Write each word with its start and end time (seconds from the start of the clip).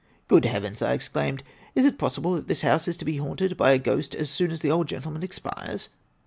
"Good 0.27 0.45
heavens!" 0.45 0.81
I 0.81 0.93
exclaimed. 0.93 1.43
"Is 1.75 1.85
it 1.85 1.99
possible 1.99 2.33
that 2.33 2.47
this 2.47 2.63
house 2.63 2.87
is 2.87 2.97
to 2.97 3.05
be 3.05 3.17
haunted 3.17 3.55
by 3.55 3.69
a 3.73 3.77
ghost 3.77 4.15
as 4.15 4.31
soon 4.31 4.49
as 4.49 4.61
the 4.61 4.71
old 4.71 4.87
gentleman 4.87 5.21
expires? 5.21 5.89